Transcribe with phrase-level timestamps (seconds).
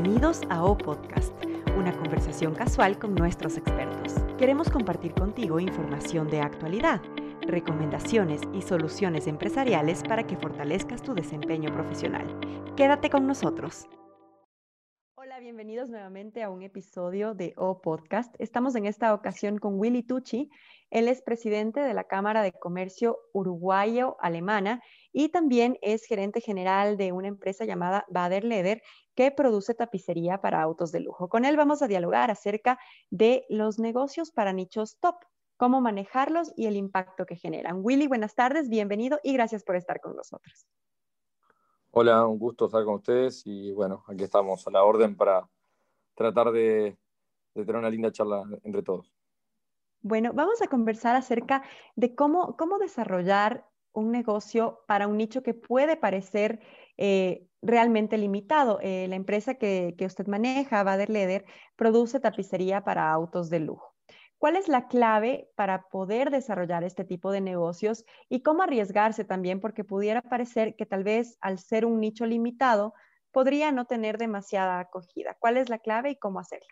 [0.00, 1.34] Bienvenidos a O Podcast,
[1.76, 4.14] una conversación casual con nuestros expertos.
[4.38, 7.02] Queremos compartir contigo información de actualidad,
[7.40, 12.28] recomendaciones y soluciones empresariales para que fortalezcas tu desempeño profesional.
[12.76, 13.88] Quédate con nosotros.
[15.16, 18.32] Hola, bienvenidos nuevamente a un episodio de O Podcast.
[18.38, 20.48] Estamos en esta ocasión con Willy Tucci.
[20.90, 24.82] Él es presidente de la Cámara de Comercio Uruguayo-Alemana
[25.12, 28.82] y también es gerente general de una empresa llamada Bader Leder
[29.14, 31.28] que produce tapicería para autos de lujo.
[31.28, 32.78] Con él vamos a dialogar acerca
[33.10, 35.16] de los negocios para nichos top,
[35.56, 37.80] cómo manejarlos y el impacto que generan.
[37.82, 40.66] Willy, buenas tardes, bienvenido y gracias por estar con nosotros.
[41.90, 45.48] Hola, un gusto estar con ustedes y bueno, aquí estamos a la orden para
[46.14, 46.96] tratar de,
[47.54, 49.17] de tener una linda charla entre todos.
[50.02, 51.62] Bueno, vamos a conversar acerca
[51.96, 56.60] de cómo, desarrollar un negocio para un nicho que puede parecer
[56.96, 58.78] eh, realmente limitado.
[58.80, 63.94] Eh, la empresa que, usted maneja, Bader Leder, produce tapicería para autos de lujo.
[64.38, 69.60] ¿Cuál es la clave para poder desarrollar este tipo de negocios y cómo arriesgarse también?
[69.60, 72.94] Porque pudiera parecer que tal vez al ser un nicho limitado
[73.32, 75.36] podría no tener demasiada acogida.
[75.40, 76.68] ¿Cuál es la clave y cómo hacerlo?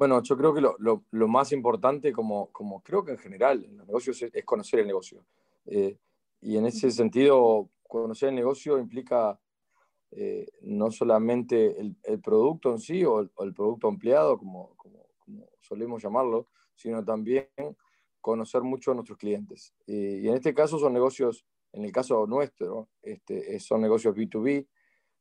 [0.00, 3.86] Bueno, yo creo que lo, más importante, como, como, creo que en general en los
[3.86, 5.26] negocios, es, conocer el negocio.
[5.66, 5.98] Eh,
[6.40, 9.38] y en ese sentido, conocer el negocio implica
[10.12, 15.04] eh, no solamente el, producto en sí o el, producto ampliado, como, como,
[15.60, 17.50] solemos llamarlo, sino también
[18.22, 19.74] conocer mucho a nuestros clientes.
[19.86, 24.66] y en este caso son negocios, en el caso nuestro, este, son negocios B2B,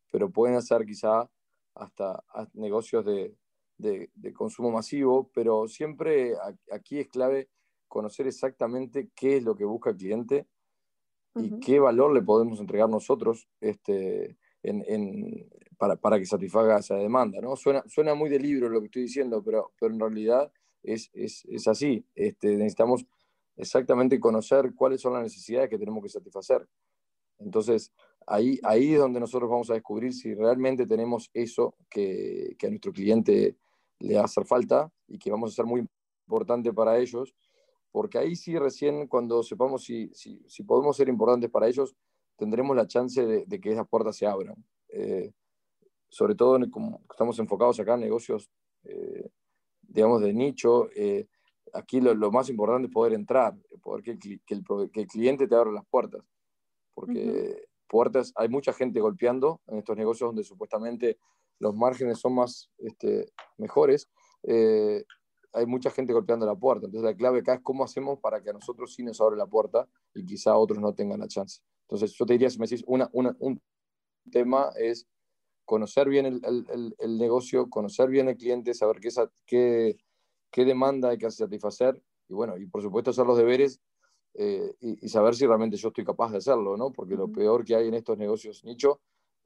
[0.09, 1.30] pero pueden ser quizá
[1.75, 3.36] hasta negocios de,
[3.80, 6.33] de, consumo masivo, pero siempre
[6.72, 7.49] aquí es clave
[7.88, 10.47] conocer exactamente qué es lo que busca el cliente
[11.36, 14.37] y qué valor le podemos entregar nosotros este,
[15.77, 17.39] para, que satisfaga esa demanda.
[17.42, 17.55] ¿no?
[17.55, 20.52] Suena, suena muy de libro lo que estoy diciendo, pero, pero en realidad
[20.83, 21.09] es,
[21.67, 22.05] así.
[22.15, 23.05] Este, necesitamos
[23.55, 26.67] exactamente conocer cuáles son las necesidades que tenemos que satisfacer.
[27.39, 27.93] Entonces,
[28.27, 32.70] ahí, ahí es donde nosotros vamos a descubrir si realmente tenemos eso que, que a
[32.70, 33.55] nuestro cliente
[33.99, 35.87] le va a hacer falta y que vamos a ser muy
[36.27, 37.36] importante para ellos,
[37.92, 41.95] porque ahí sí recién cuando sepamos si, si, si podemos ser importantes para ellos,
[42.38, 44.55] tendremos la chance de, que esas puertas se abran.
[44.89, 45.32] Eh,
[46.08, 48.49] sobre todo como estamos enfocados acá en negocios,
[48.83, 49.30] eh,
[49.82, 51.27] digamos, de nicho, eh,
[51.73, 55.08] aquí lo, lo, más importante es poder entrar, poder que el, que el, que el
[55.08, 56.23] cliente te abra las puertas,
[56.93, 61.17] porque puertas, hay mucha gente golpeando en estos negocios donde supuestamente
[61.59, 64.09] los márgenes son más este, mejores,
[64.43, 65.03] eh,
[65.53, 66.86] hay mucha gente golpeando la puerta.
[66.86, 69.47] Entonces la clave acá es cómo hacemos para que a nosotros sí nos abra la
[69.47, 71.61] puerta y quizá otros no tengan la chance.
[71.81, 73.61] Entonces yo te diría, si me decís, una, un
[74.31, 75.08] tema es
[75.65, 79.09] conocer bien el, el, negocio, conocer bien el cliente, saber qué,
[79.45, 79.97] qué,
[80.49, 83.80] qué, demanda hay que satisfacer y bueno, y por supuesto hacer los deberes
[84.33, 86.91] eh, y, y, saber si realmente yo estoy capaz de hacerlo, ¿no?
[86.91, 88.99] Porque lo peor que hay en estos negocios nicho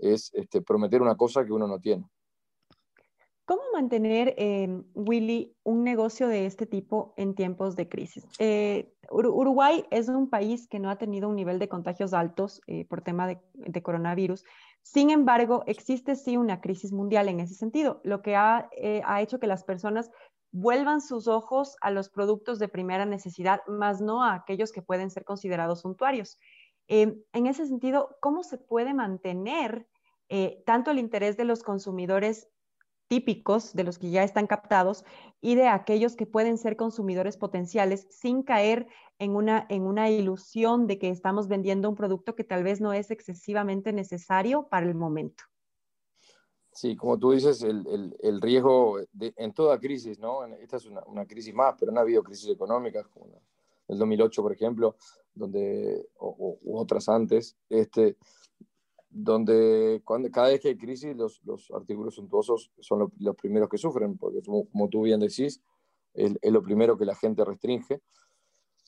[0.03, 2.05] es este, prometer una cosa que uno no tiene.
[3.45, 8.25] ¿Cómo mantener, eh, Willy, un negocio de este tipo en tiempos de crisis?
[8.39, 12.85] Eh, Uruguay es un país que no ha tenido un nivel de contagios altos eh,
[12.85, 14.45] por tema de, coronavirus.
[14.81, 18.69] Sin embargo, existe sí una crisis mundial en ese sentido, lo que ha,
[19.05, 20.09] ha hecho que las personas
[20.51, 25.09] vuelvan sus ojos a los productos de primera necesidad, más no a aquellos que pueden
[25.09, 26.39] ser considerados suntuarios.
[26.87, 29.85] en ese sentido, ¿cómo se puede mantener
[30.35, 32.49] eh, tanto el interés de los consumidores
[33.07, 35.05] típicos, de los que ya están captados,
[35.41, 38.87] y de aquellos que pueden ser consumidores potenciales sin caer
[39.19, 42.93] en una, en una ilusión de que estamos vendiendo un producto que tal vez no
[42.93, 45.43] es excesivamente necesario para el momento.
[46.71, 50.45] Sí, como tú dices, el, el, riesgo en toda crisis, ¿no?
[50.45, 53.27] Esta es una, crisis más, pero no ha habido crisis económicas como
[53.87, 54.95] el 2008, por ejemplo,
[55.35, 57.55] donde, o, otras antes.
[57.69, 58.17] Este,
[59.13, 63.77] donde cuando, cada vez que hay crisis los, los artículos suntuosos son los primeros que
[63.77, 65.61] sufren, porque como, tú bien decís,
[66.15, 68.01] es, es, lo primero que la gente restringe.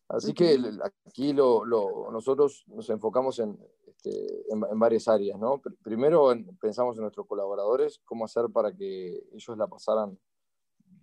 [0.07, 0.59] Así que
[1.05, 3.57] aquí lo, lo, nosotros nos enfocamos en,
[3.87, 5.39] este, en, varias áreas.
[5.39, 5.61] ¿no?
[5.83, 10.17] Primero pensamos en nuestros colaboradores, cómo hacer para que ellos la pasaran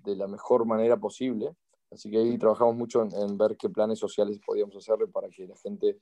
[0.03, 1.55] de la mejor manera posible.
[1.91, 5.47] Así que ahí trabajamos mucho en, en ver qué planes sociales podíamos hacerle para que
[5.47, 5.99] la gente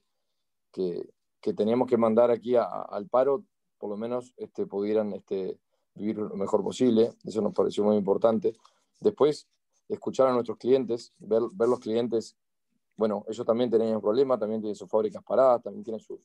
[0.73, 1.07] que,
[1.41, 3.45] que teníamos que mandar aquí al paro,
[3.79, 5.59] por lo menos este, pudieran este,
[5.95, 7.13] vivir lo mejor posible.
[7.25, 8.55] Eso nos pareció muy importante.
[9.01, 9.49] Después,
[9.89, 12.37] escuchar a nuestros clientes, ver, ver los clientes.
[12.97, 16.21] Bueno, ellos también tenían un problema, también tienen sus fábricas paradas, también tienen sus,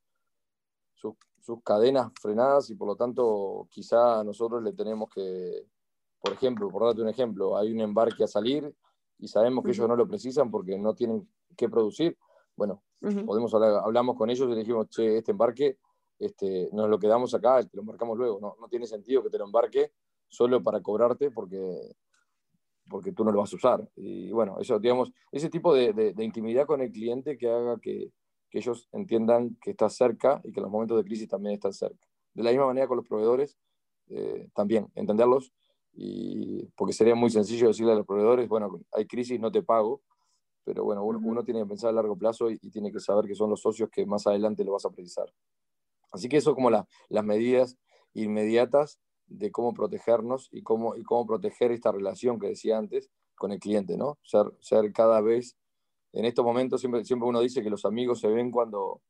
[1.46, 5.68] sus cadenas frenadas y por lo tanto quizá nosotros le tenemos que,
[6.20, 8.76] por ejemplo, por darte un ejemplo, hay un embarque a salir
[9.20, 12.18] y sabemos que ellos no lo precisan porque no tienen que producir.
[12.56, 12.84] Bueno,
[13.26, 15.78] podemos hablar, hablamos con ellos y dijimos, che, este embarque
[16.20, 18.40] este, nos lo quedamos acá, te lo embarcamos luego.
[18.40, 19.92] No, no tiene sentido que te lo embarque
[20.28, 21.96] solo para cobrarte porque,
[22.90, 23.90] porque tú no lo vas a usar.
[23.96, 28.12] Y bueno, eso, digamos, ese tipo de, de, intimidad con el cliente que haga que,
[28.50, 32.08] que, ellos entiendan que estás cerca y que los momentos de crisis también están cerca.
[32.34, 33.58] De la misma manera con los proveedores,
[34.10, 35.54] eh, también entenderlos,
[35.94, 40.02] y, porque sería muy sencillo decirle a los proveedores, bueno, hay crisis, no te pago,
[40.66, 43.36] pero bueno, uno, tiene que pensar a largo plazo y, y, tiene que saber que
[43.36, 45.32] son los socios que más adelante lo vas a precisar.
[46.12, 47.78] Así que eso como las medidas
[48.14, 53.52] inmediatas de cómo protegernos y cómo, y cómo proteger esta relación que decía antes con
[53.52, 54.18] el cliente, ¿no?
[54.24, 55.56] Ser, ser cada vez,
[56.14, 59.02] en estos momentos siempre, siempre uno dice que los amigos se ven cuando,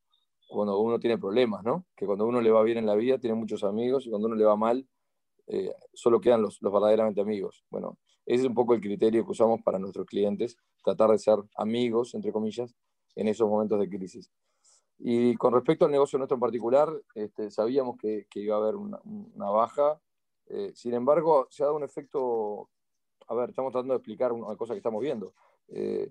[0.48, 1.86] cuando uno tiene problemas, ¿no?
[1.96, 4.36] Que cuando uno le va bien en la vida tiene muchos amigos y cuando uno
[4.36, 4.86] le va mal
[5.48, 7.64] eh, solo quedan los, los verdaderamente amigos.
[7.70, 11.38] Bueno, ese es un poco el criterio que usamos para nuestros clientes, tratar de ser
[11.56, 12.74] amigos, entre comillas,
[13.14, 14.30] en esos momentos de crisis.
[14.98, 18.76] Y con respecto al negocio nuestro en particular, este, sabíamos que, que, iba a haber
[18.76, 20.00] una, una baja.
[20.48, 22.70] Eh, sin embargo, se ha dado un efecto,
[23.28, 25.34] a ver, estamos tratando de explicar una cosa que estamos viendo.
[25.68, 26.10] Eh,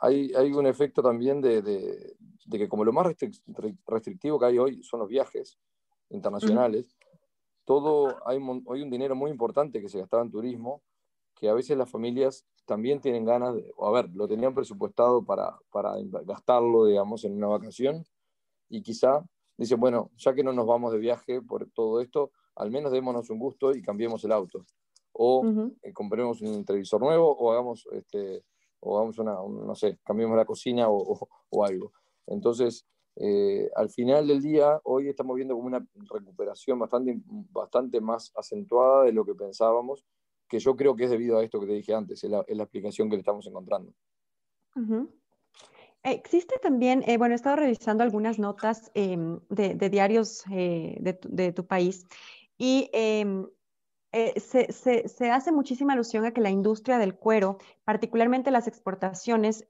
[0.00, 3.06] hay, hay, un efecto también de, de, de, que como lo más
[3.86, 5.58] restrictivo que hay hoy son los viajes
[6.10, 6.93] internacionales,
[7.64, 10.82] todo, hay, hay un dinero muy importante que se gastaba en turismo,
[11.34, 15.58] que a veces las familias también tienen ganas, de, a ver, lo tenían presupuestado para,
[15.70, 15.94] para
[16.24, 18.04] gastarlo, digamos, en una vacación,
[18.68, 19.24] y quizá
[19.56, 23.30] dicen, bueno, ya que no nos vamos de viaje por todo esto, al menos démonos
[23.30, 24.64] un gusto y cambiemos el auto.
[25.12, 25.44] O
[25.82, 28.44] eh, compremos un televisor nuevo, o hagamos, este,
[28.80, 31.92] o hagamos una, no sé, cambiemos la cocina o, o, algo.
[32.26, 32.84] Entonces,
[33.16, 39.04] eh, al final del día, hoy estamos viendo como una recuperación bastante, bastante más acentuada
[39.04, 40.04] de lo que pensábamos
[40.48, 43.08] que yo creo que es debido a esto que te dije antes, es la, explicación
[43.08, 43.92] que le estamos encontrando.
[46.02, 51.66] Existe también, eh, bueno, he estado revisando algunas notas em, de, diarios eh, de, tu,
[51.66, 52.06] país
[52.58, 53.46] y em,
[54.14, 59.66] eh, se, hace muchísima alusión a que la industria del cuero, particularmente las exportaciones,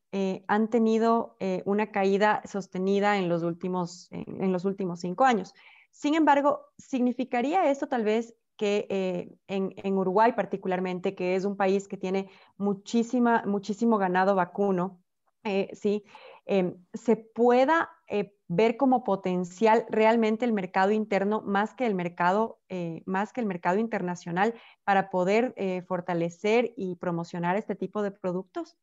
[0.47, 5.55] han tenido una caída sostenida en los, últimos, en los últimos cinco años.
[5.91, 11.89] Sin embargo, ¿significaría esto tal vez que eh, en, Uruguay particularmente, que es un país
[11.89, 15.03] que tiene muchísima, muchísimo ganado vacuno,
[15.43, 16.05] eh, ¿sí?
[16.47, 22.59] Em, se pueda eh, ver como potencial realmente el mercado interno más que el mercado,
[23.07, 24.55] más que el mercado internacional
[24.85, 25.55] para poder
[25.87, 28.77] fortalecer y promocionar este tipo de productos?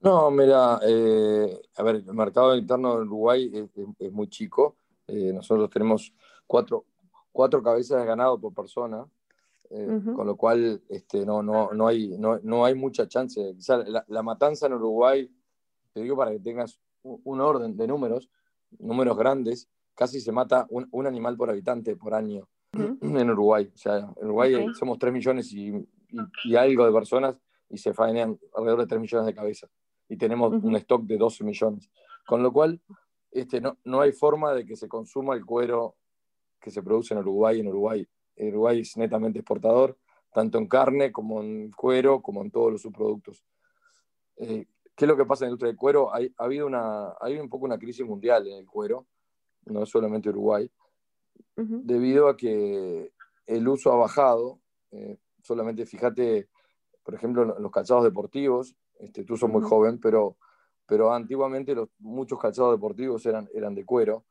[0.00, 4.76] No, mira, a ver, el mercado interno de Uruguay es, es muy chico.
[5.08, 6.12] nosotros tenemos
[6.46, 6.84] cuatro,
[7.32, 9.06] cuatro cabezas de ganado por persona,
[9.70, 13.54] eh, con lo cual este, no, no, no, hay, no, no hay mucha chance.
[13.86, 15.30] La, la, matanza en Uruguay,
[15.94, 18.30] te digo para que tengas un, orden de números,
[18.78, 23.70] números grandes, casi se mata un, un animal por habitante por año en Uruguay.
[23.74, 25.72] O sea, en Uruguay somos 3 millones y,
[26.44, 27.38] y, algo de personas
[27.68, 29.70] y se faenan alrededor de 3 millones de cabezas.
[30.08, 31.90] Y tenemos un stock de 12 millones.
[32.26, 32.80] Con lo cual,
[33.30, 35.96] este, no, no hay forma de que se consuma el cuero
[36.60, 37.60] que se produce en Uruguay.
[37.60, 38.06] En Uruguay,
[38.36, 39.98] Uruguay es netamente exportador,
[40.32, 43.42] tanto en carne como en cuero, como en todos los subproductos.
[44.36, 46.14] Eh, ¿Qué es lo que pasa en la industria del cuero?
[46.14, 49.06] Hay, ha habido una, hay un poco una crisis mundial en el cuero,
[49.66, 50.70] no solamente Uruguay,
[51.56, 53.12] debido a que
[53.46, 54.60] el uso ha bajado.
[54.90, 56.48] Eh, solamente fíjate,
[57.02, 60.36] por ejemplo, los calzados deportivos, este, tú sos muy joven, pero,
[60.86, 64.24] pero antiguamente los, muchos calzados deportivos eran, eran de cuero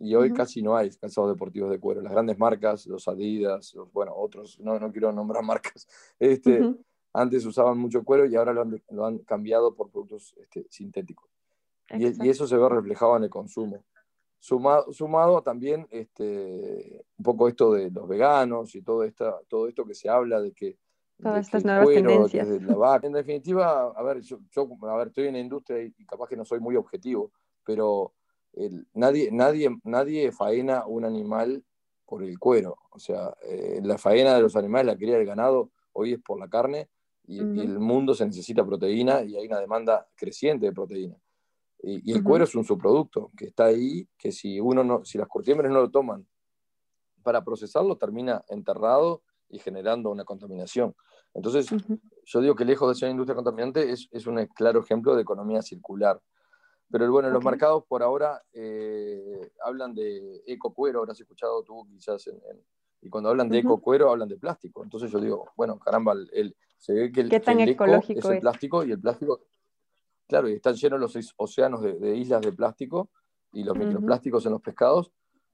[0.00, 2.00] y hoy casi no hay calzados deportivos de cuero.
[2.00, 6.74] Las grandes marcas, los Adidas, bueno, otros, no, no quiero nombrar marcas, este,
[7.12, 11.28] antes usaban mucho cuero y ahora lo han, lo han cambiado por productos este, sintéticos.
[11.90, 13.84] Y, y, eso se ve reflejado en el consumo.
[14.38, 19.84] Sumado, sumado también este, un poco esto de los veganos y todo, esta, todo esto
[19.84, 20.78] que se habla de que...
[21.20, 22.46] Todas estas nuevas tendencias.
[23.02, 26.36] En definitiva, a ver, yo, yo, a ver, estoy en la industria y capaz que
[26.36, 27.32] no soy muy objetivo,
[27.64, 28.12] pero
[28.94, 31.64] nadie, nadie, nadie faena un animal
[32.06, 32.76] por el cuero.
[32.90, 36.38] O sea, eh, la faena de los animales, la cría del ganado, hoy es por
[36.38, 36.88] la carne
[37.28, 41.16] y, el mundo se necesita proteína y hay una demanda creciente de proteína.
[41.82, 45.28] Y, el cuero es un subproducto que está ahí, que si, uno no, si las
[45.28, 46.26] curtiembres no lo toman
[47.22, 50.94] para procesarlo, termina enterrado y generando una contaminación.
[51.34, 51.68] Entonces,
[52.24, 55.22] yo digo que lejos de ser una industria contaminante, es, es un claro ejemplo de
[55.22, 56.20] economía circular.
[56.90, 62.30] Pero bueno, los mercados por ahora eh, hablan de eco cuero, habrás escuchado tú quizás,
[63.02, 64.82] y cuando hablan de eco cuero hablan de plástico.
[64.82, 68.40] Entonces yo digo, bueno, caramba, el, se ve que el, ¿Qué tan ecológico es el
[68.40, 69.40] plástico y el plástico,
[70.26, 73.10] claro, y están llenos los océanos de, islas de plástico
[73.52, 75.10] y los microplásticos en los pescados,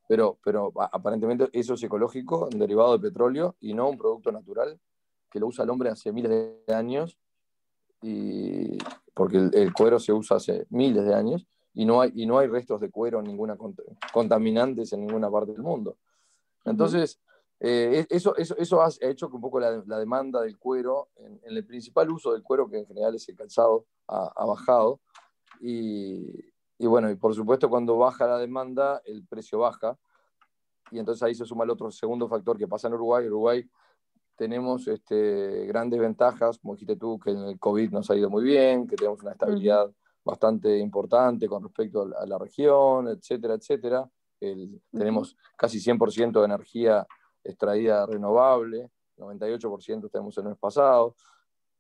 [0.07, 4.79] pero, pero aparentemente eso es ecológico, derivado de petróleo y no un producto natural
[5.31, 7.19] que lo usa el hombre hace miles de años,
[8.03, 8.77] y,
[9.15, 12.49] porque el, cuero se usa hace miles de años y no hay, y no hay
[12.49, 13.57] restos de cuero, ninguna
[14.13, 15.97] contaminantes en ninguna parte del mundo.
[16.65, 17.19] Entonces,
[17.67, 21.65] eh, eso, eso, eso, ha hecho que un poco la, demanda del cuero, en, el
[21.65, 25.01] principal uso del cuero, que en general es el calzado, ha, bajado.
[25.63, 26.45] Y,
[26.77, 29.99] y, bueno, y por supuesto cuando baja la demanda, el precio baja.
[30.91, 33.27] Y entonces ahí se suma el otro segundo factor que pasa en Uruguay.
[33.29, 33.67] Uruguay
[34.37, 38.45] tenemos este, grandes ventajas, como dijiste tú, que en el COVID nos ha ido muy
[38.45, 39.91] bien, que tenemos una estabilidad
[40.23, 44.07] bastante importante con respecto a la, región, etcétera, etcétera.
[44.93, 47.07] Tenemos casi 100% de energía
[47.45, 51.15] extraída renovable, 98% tenemos el mes pasado.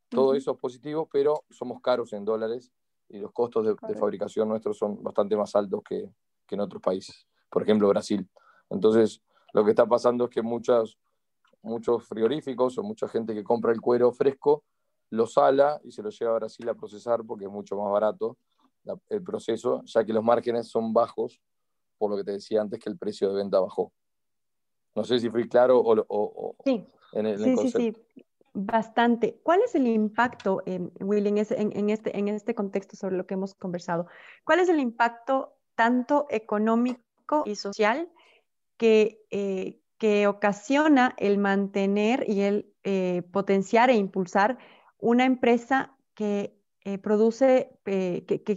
[0.08, 2.70] Todo eso es positivo, pero somos caros en dólares
[3.08, 6.08] y los costos de, fabricación nuestros son bastante más altos que,
[6.46, 8.28] que, en otros países, por ejemplo Brasil.
[8.70, 9.20] Entonces,
[9.52, 10.96] lo que está pasando es que muchas,
[11.62, 14.64] muchos frigoríficos o mucha gente que compra el cuero fresco
[15.10, 18.36] lo sala y se lo lleva a Brasil a procesar porque es mucho más barato
[19.08, 21.40] el proceso, ya que los márgenes son bajos,
[21.96, 23.92] por lo que te decía antes que el precio de venta bajó.
[24.94, 26.86] No sé si fui claro o, sí.
[27.12, 27.92] en el, sí, Sí, sí,
[28.52, 29.40] bastante.
[29.42, 33.34] ¿Cuál es el impacto, eh, Will, en, en, este, en este contexto sobre lo que
[33.34, 34.06] hemos conversado?
[34.44, 38.08] ¿Cuál es el impacto tanto económico y social
[38.76, 44.58] que, eh, que ocasiona el mantener y el eh, potenciar e impulsar
[44.98, 46.53] una empresa que
[46.84, 48.56] eh, produce, eh, que,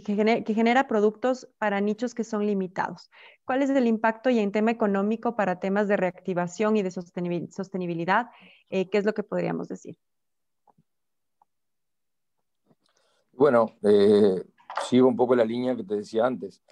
[0.54, 3.10] genera, productos para nichos que son limitados.
[3.44, 8.26] ¿Cuál es el impacto y en tema económico para temas de reactivación y de sostenibilidad?
[8.68, 9.96] ¿Qué es lo que podríamos decir?
[13.32, 13.74] Bueno,
[14.88, 16.62] sigo un poco la línea que te decía antes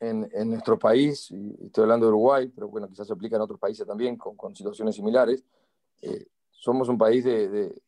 [0.00, 3.58] en, nuestro país, y estoy hablando de Uruguay, pero bueno, quizás se aplica en otros
[3.58, 5.44] países también con, situaciones similares,
[6.02, 7.80] eh, somos un país de,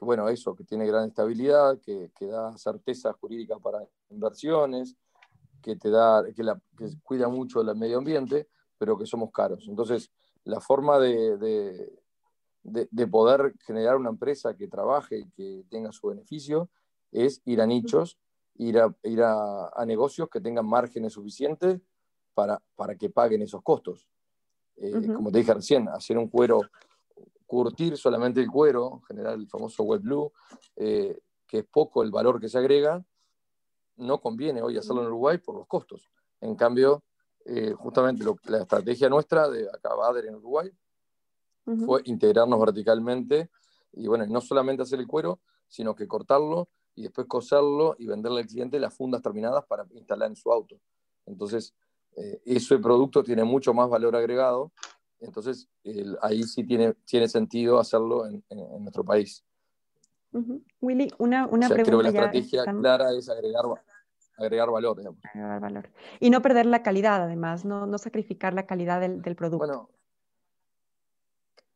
[0.00, 4.96] que, bueno, eso, que tiene gran estabilidad, que, da certeza jurídica para inversiones,
[5.60, 9.66] que, te da, que, la, que cuida mucho del medio ambiente, pero que somos caros.
[9.68, 10.10] Entonces,
[10.44, 16.08] la forma de, de, de, poder generar una empresa que trabaje y que tenga su
[16.08, 16.70] beneficio
[17.12, 18.18] es ir a nichos
[18.56, 21.80] ir a, ir a, negocios que tengan márgenes suficientes
[22.34, 24.06] para, para que paguen esos costos.
[24.76, 26.60] Eh, como te dije recién, hacer un cuero,
[27.50, 30.32] curtir solamente el cuero, generar el famoso web blue,
[30.76, 33.04] eh, que es poco el valor que se agrega,
[33.96, 36.08] no conviene hoy hacerlo en Uruguay por los costos.
[36.40, 37.02] En cambio,
[37.44, 40.70] eh, justamente la estrategia nuestra de acá Bader en Uruguay
[41.84, 43.50] fue integrarnos verticalmente
[43.94, 48.42] y bueno, no solamente hacer el cuero, sino que cortarlo y después coserlo y venderle
[48.42, 50.80] al cliente las fundas terminadas para instalar en su auto.
[51.26, 51.74] Entonces,
[52.16, 54.70] eh, ese producto tiene mucho más valor agregado,
[55.20, 55.68] entonces
[56.22, 58.42] ahí sí tiene, tiene sentido hacerlo en,
[58.80, 59.44] nuestro país.
[60.80, 61.84] Willy, una, una pregunta.
[61.84, 63.64] Creo que la estrategia clara es agregar,
[64.38, 65.00] agregar valor,
[65.34, 65.90] Agregar valor.
[66.20, 69.58] Y no perder la calidad, además, no, no sacrificar la calidad del, del producto.
[69.58, 69.90] Bueno,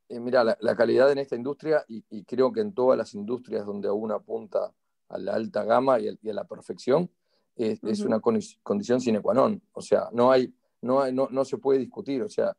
[0.09, 3.15] eh, mira, la, la, calidad en esta industria, y, y, creo que en todas las
[3.15, 4.73] industrias donde aún apunta
[5.09, 7.11] a la alta gama y a, la perfección,
[7.57, 9.63] es, una condición sine qua non.
[9.73, 12.23] O sea, no, hay, no, hay, no, no se puede discutir.
[12.23, 12.57] O sea,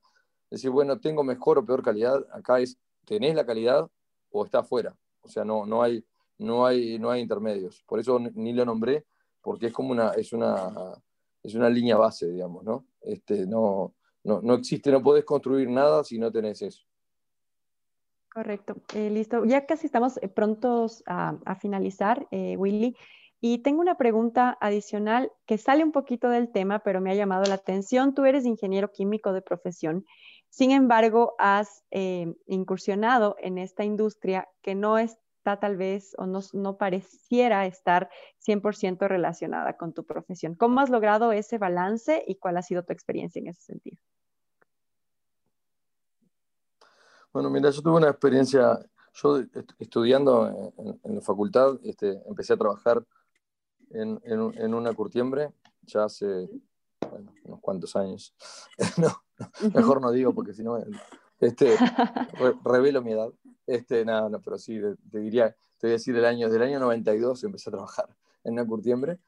[0.50, 3.90] decir, bueno, tengo mejor o peor calidad, acá es, tenés la calidad
[4.32, 4.96] o está afuera.
[5.22, 6.04] O sea, no, no, hay,
[6.38, 7.84] no, hay, no hay intermedios.
[7.88, 9.06] Por eso ni lo nombré,
[9.42, 10.96] porque es como una, es una,
[11.44, 12.86] es una línea base, digamos, ¿no?
[13.02, 16.86] Este, no, no, no existe, no podés construir nada si no tenés eso.
[18.36, 19.46] Correcto, eh, listo.
[19.46, 22.98] Ya casi estamos eh, prontos a, finalizar, eh, Willy.
[23.40, 27.46] Y tengo una pregunta adicional que sale un poquito del tema, pero me ha llamado
[27.46, 28.14] la atención.
[28.14, 30.06] Tú eres ingeniero químico de profesión.
[30.56, 36.78] Sin embargo, has incursionado en esta industria que no está tal vez o no, no
[36.78, 38.10] pareciera estar
[38.40, 40.56] 100% relacionada con tu profesión.
[40.56, 43.98] ¿Cómo has logrado ese balance y cuál ha sido tu experiencia en ese sentido?
[47.34, 48.80] Bueno, mira, yo tuve una experiencia,
[49.12, 49.42] yo
[49.78, 50.72] estudiando
[51.04, 53.04] en, la facultad, este, empecé a trabajar
[53.90, 56.50] en, en, una curtiembre ya hace
[57.44, 58.36] unos cuantos años.
[58.98, 59.24] no,
[59.74, 60.78] mejor no digo porque si no,
[61.40, 61.76] este,
[62.64, 63.32] revelo mi edad.
[63.68, 64.80] Este, nada, no, pero sí,
[65.12, 68.54] te, diría, te voy a decir el año, del año 92 empecé a trabajar en
[68.54, 69.20] una curtiembre.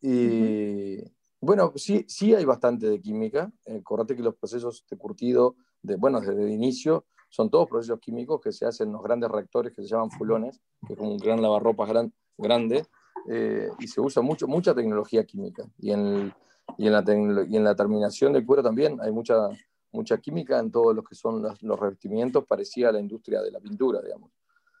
[0.00, 0.98] Y
[1.40, 3.52] bueno, sí, sí hay bastante de química.
[3.66, 8.40] Eh, que los procesos de curtido, de, bueno, desde el inicio, son todos procesos químicos
[8.40, 11.18] que se hacen en los grandes reactores que se llaman fulones, que es como un
[11.18, 12.84] gran lavarropas gran, grande,
[13.28, 15.64] eh, y se usa mucho, mucha tecnología química.
[15.78, 16.32] Y en,
[16.78, 17.04] y en, la
[17.48, 19.48] y en la terminación del cuero también hay mucha,
[19.92, 23.60] mucha química en todos los que son los, revestimientos, parecía a la industria de la
[23.60, 24.32] pintura, digamos.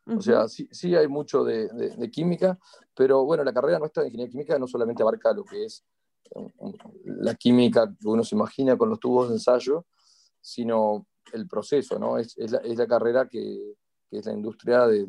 [0.04, 2.58] O sea, sí, sí hay mucho de, de, química,
[2.92, 5.84] pero bueno, la carrera nuestra de ingeniería química no solamente abarca lo que es
[6.34, 6.72] um, um,
[7.04, 9.86] la química que uno se imagina con los tubos de ensayo,
[10.40, 12.18] sino el proceso, ¿no?
[12.18, 13.76] Es, es, la, es la, carrera que,
[14.10, 15.06] que, es la industria de,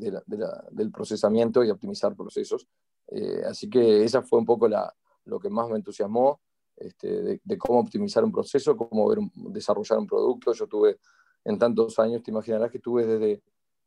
[0.69, 2.67] del procesamiento y optimizar procesos.
[3.07, 4.93] Eh, así que esa fue un poco la,
[5.25, 6.39] lo que más me entusiasmó.
[6.75, 10.53] Este, de, cómo optimizar un proceso, cómo ver desarrollar un producto.
[10.53, 10.99] Yo tuve
[11.45, 13.41] en tantos años, te imaginarás que tuve desde,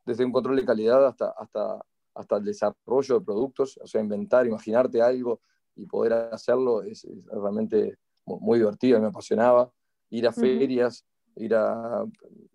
[0.05, 4.47] desde un control de calidad hasta, hasta, hasta el desarrollo de productos, o sea, inventar,
[4.47, 5.41] imaginarte algo
[5.75, 9.71] y poder hacerlo es, realmente muy divertido, me apasionaba.
[10.09, 12.05] Ir a ferias, ir a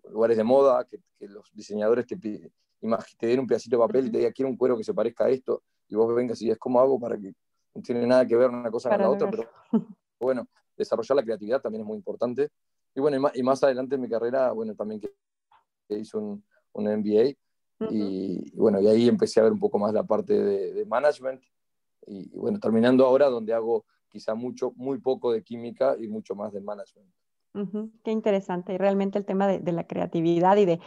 [0.09, 4.17] lugares de moda, que, los diseñadores te, te den un pedacito de papel y te
[4.17, 6.81] digan, quiero un cuero que se parezca a esto, y vos vengas y es ¿cómo
[6.81, 7.33] hago para que
[7.73, 9.31] no tiene nada que ver una cosa con la otra?
[9.31, 9.49] Pero
[10.23, 12.49] bueno, desarrollar la creatividad también es muy importante.
[12.95, 15.09] Y bueno, y más, adelante en mi carrera, bueno, también que,
[15.89, 17.35] hice un, un MBA.
[17.89, 21.41] y, bueno, y ahí empecé a ver un poco más la parte de, management.
[22.07, 26.53] Y, bueno, terminando ahora donde hago quizá mucho, muy poco de química y mucho más
[26.53, 27.09] de management.
[28.03, 28.73] Qué interesante.
[28.73, 30.79] Y realmente el tema de, de, la creatividad y de,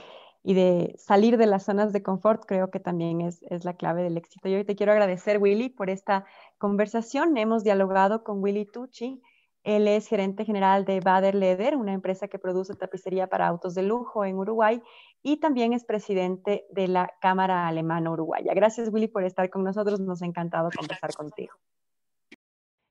[0.48, 4.04] y de salir de las zonas de confort creo que también es, es la clave
[4.04, 4.48] del éxito.
[4.48, 6.24] Yo te quiero agradecer, Willy, por esta
[6.56, 7.36] conversación.
[7.36, 9.20] Hemos dialogado con Willy Tucci.
[9.64, 13.82] Él es gerente general de Bader Leder, una empresa que produce tapicería para autos de
[13.82, 14.80] lujo en Uruguay
[15.20, 18.54] y también es presidente de la Cámara Alemana Uruguaya.
[18.54, 19.98] Gracias, Willy, por estar con nosotros.
[19.98, 21.56] Nos ha encantado conversar contigo.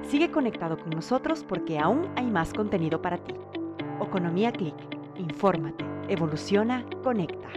[0.09, 3.35] Sigue conectado con nosotros porque aún hay más contenido para ti.
[4.01, 4.75] Economía Click.
[5.17, 7.49] Infórmate, evoluciona, conecta.